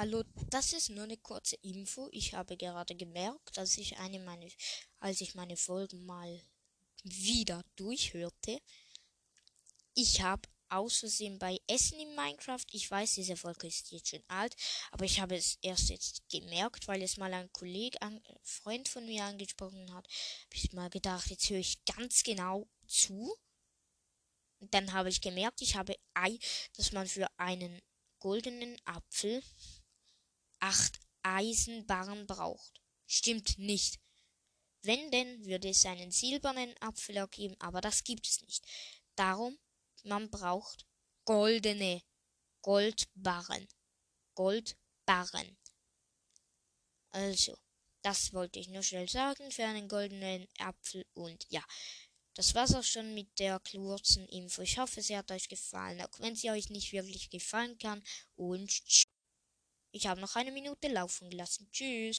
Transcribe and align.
Hallo, 0.00 0.22
das 0.50 0.74
ist 0.74 0.90
nur 0.90 1.02
eine 1.02 1.16
kurze 1.16 1.56
Info. 1.56 2.08
Ich 2.12 2.32
habe 2.32 2.56
gerade 2.56 2.94
gemerkt, 2.94 3.56
dass 3.56 3.76
ich 3.78 3.98
eine 3.98 4.20
meine, 4.20 4.48
als 5.00 5.20
ich 5.20 5.34
meine 5.34 5.56
Folgen 5.56 6.06
mal 6.06 6.40
wieder 7.02 7.64
durchhörte, 7.74 8.60
ich 9.94 10.22
habe 10.22 10.48
aus 10.68 10.98
Versehen 10.98 11.40
bei 11.40 11.58
Essen 11.66 11.98
in 11.98 12.14
Minecraft, 12.14 12.64
ich 12.70 12.88
weiß, 12.88 13.14
diese 13.14 13.34
Folge 13.34 13.66
ist 13.66 13.90
jetzt 13.90 14.10
schon 14.10 14.22
alt, 14.28 14.54
aber 14.92 15.04
ich 15.04 15.18
habe 15.18 15.34
es 15.34 15.58
erst 15.62 15.88
jetzt 15.88 16.22
gemerkt, 16.30 16.86
weil 16.86 17.02
es 17.02 17.16
mal 17.16 17.34
ein 17.34 17.50
Kollege, 17.50 18.00
ein 18.00 18.22
Freund 18.44 18.88
von 18.88 19.04
mir 19.04 19.24
angesprochen 19.24 19.92
hat, 19.92 20.06
habe 20.06 20.54
ich 20.54 20.72
mal 20.74 20.90
gedacht, 20.90 21.28
jetzt 21.28 21.50
höre 21.50 21.58
ich 21.58 21.84
ganz 21.86 22.22
genau 22.22 22.68
zu. 22.86 23.36
Und 24.60 24.72
dann 24.72 24.92
habe 24.92 25.08
ich 25.08 25.20
gemerkt, 25.20 25.60
ich 25.60 25.74
habe 25.74 25.96
Ei, 26.14 26.38
dass 26.76 26.92
man 26.92 27.08
für 27.08 27.26
einen 27.36 27.82
goldenen 28.20 28.76
Apfel 28.84 29.42
acht 30.60 30.98
Eisenbarren 31.22 32.26
braucht. 32.26 32.80
Stimmt 33.06 33.58
nicht. 33.58 33.98
Wenn 34.82 35.10
denn, 35.10 35.44
würde 35.44 35.68
es 35.70 35.84
einen 35.86 36.10
silbernen 36.10 36.74
Apfel 36.80 37.16
ergeben, 37.16 37.56
aber 37.58 37.80
das 37.80 38.04
gibt 38.04 38.26
es 38.26 38.40
nicht. 38.42 38.64
Darum, 39.16 39.58
man 40.04 40.30
braucht 40.30 40.86
goldene 41.24 42.02
Goldbarren. 42.62 43.68
Goldbarren. 44.34 45.58
Also, 47.10 47.58
das 48.02 48.32
wollte 48.32 48.58
ich 48.58 48.68
nur 48.68 48.82
schnell 48.82 49.08
sagen 49.08 49.50
für 49.50 49.64
einen 49.64 49.88
goldenen 49.88 50.46
Apfel 50.58 51.04
und 51.14 51.46
ja. 51.50 51.64
Das 52.34 52.54
war's 52.54 52.74
auch 52.74 52.84
schon 52.84 53.14
mit 53.14 53.36
der 53.40 53.58
kurzen 53.58 54.28
Info. 54.28 54.62
Ich 54.62 54.78
hoffe, 54.78 55.02
sie 55.02 55.16
hat 55.16 55.32
euch 55.32 55.48
gefallen, 55.48 56.00
auch 56.02 56.20
wenn 56.20 56.36
sie 56.36 56.50
euch 56.50 56.70
nicht 56.70 56.92
wirklich 56.92 57.30
gefallen 57.30 57.76
kann. 57.78 58.00
Und 58.36 58.68
tschüss. 58.68 59.07
Ich 59.92 60.06
habe 60.06 60.20
noch 60.20 60.34
eine 60.36 60.50
Minute 60.50 60.88
laufen 60.88 61.28
gelassen. 61.30 61.68
Tschüss. 61.72 62.16